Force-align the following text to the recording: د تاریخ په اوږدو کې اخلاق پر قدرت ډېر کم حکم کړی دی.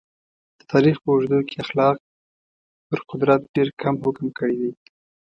د 0.57 0.59
تاریخ 0.71 0.95
په 1.03 1.09
اوږدو 1.13 1.39
کې 1.47 1.55
اخلاق 1.63 1.97
پر 2.87 2.99
قدرت 3.09 3.41
ډېر 3.55 3.67
کم 3.81 3.95
حکم 4.05 4.27
کړی 4.37 4.55
دی. 4.61 4.71